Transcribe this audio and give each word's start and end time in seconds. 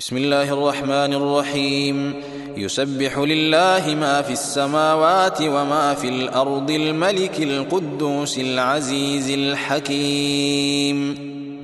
بسم 0.00 0.16
الله 0.16 0.52
الرحمن 0.52 1.14
الرحيم. 1.14 2.14
يسبح 2.56 3.18
لله 3.18 3.94
ما 4.00 4.22
في 4.22 4.32
السماوات 4.32 5.42
وما 5.42 5.94
في 5.94 6.08
الأرض 6.08 6.70
الملك 6.70 7.40
القدوس 7.40 8.38
العزيز 8.38 9.30
الحكيم. 9.30 10.98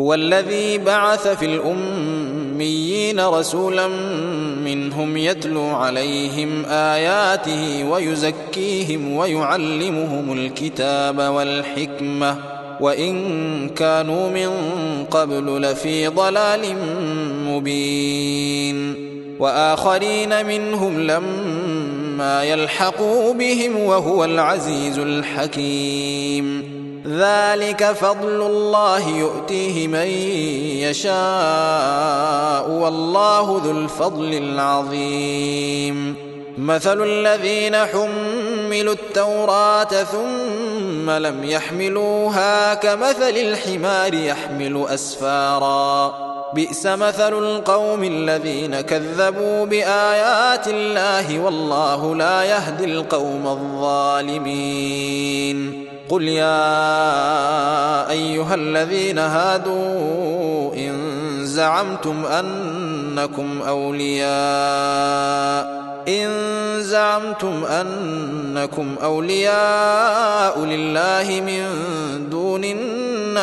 هو 0.00 0.14
الذي 0.14 0.78
بعث 0.78 1.28
في 1.28 1.46
الأميين 1.46 3.20
رسولا 3.20 3.88
منهم 4.64 5.16
يتلو 5.16 5.66
عليهم 5.66 6.64
آياته 6.64 7.84
ويزكيهم 7.90 9.12
ويعلمهم 9.12 10.32
الكتاب 10.32 11.18
والحكمة. 11.18 12.36
وإن 12.80 13.68
كانوا 13.68 14.30
من 14.30 14.50
قبل 15.04 15.62
لفي 15.62 16.08
ضلال 16.08 16.76
مبين 17.48 19.08
وآخرين 19.40 20.46
منهم 20.46 21.00
لما 21.00 22.44
يلحقوا 22.44 23.34
بهم 23.34 23.76
وهو 23.76 24.24
العزيز 24.24 24.98
الحكيم. 24.98 26.78
ذلك 27.06 27.84
فضل 27.84 28.46
الله 28.46 29.08
يؤتيه 29.08 29.88
من 29.88 30.06
يشاء 30.84 32.70
والله 32.70 33.62
ذو 33.64 33.70
الفضل 33.70 34.34
العظيم. 34.34 36.14
مثل 36.58 37.02
الذين 37.02 37.76
حملوا 37.76 38.94
التوراة 38.94 39.84
ثم 39.84 41.10
لم 41.10 41.44
يحملوها 41.44 42.74
كمثل 42.74 43.36
الحمار 43.36 44.14
يحمل 44.14 44.86
أسفارا. 44.88 46.27
بئس 46.54 46.86
مثل 46.86 47.38
القوم 47.38 48.04
الذين 48.04 48.80
كذبوا 48.80 49.66
بآيات 49.66 50.68
الله 50.68 51.38
والله 51.38 52.14
لا 52.14 52.44
يهدي 52.44 52.84
القوم 52.84 53.46
الظالمين. 53.46 54.68
قل 56.08 56.22
يا 56.22 58.10
أيها 58.10 58.54
الذين 58.54 59.18
هادوا 59.18 60.74
إن 60.74 60.94
زعمتم 61.44 62.26
أنكم 62.26 63.62
أولياء 63.68 64.28
إن 66.08 66.28
زعمتم 66.82 67.64
أنكم 67.64 68.94
أولياء 69.02 70.60
لله 70.60 71.40
من 71.40 71.64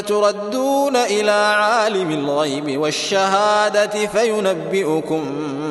تردون 0.00 0.96
إلى 0.96 1.30
عالم 1.30 2.10
الغيب 2.10 2.80
والشهادة 2.80 4.06
فينبئكم 4.06 5.22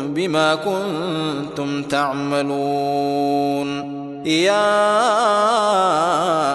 بما 0.05 0.55
كنتم 0.55 1.83
تعملون. 1.83 3.69
يا 4.25 4.91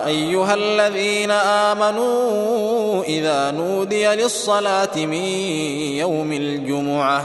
أيها 0.06 0.55
الذين 0.55 1.31
آمنوا 1.71 3.03
إذا 3.05 3.50
نودي 3.50 4.06
للصلاة 4.06 4.97
من 4.97 5.25
يوم 6.05 6.33
الجمعة 6.33 7.25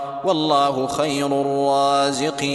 والله 0.23 0.87
خير 0.87 1.41
الرازقين. 1.41 2.51